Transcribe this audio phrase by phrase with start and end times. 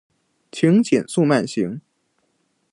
[0.51, 1.79] 请减速慢行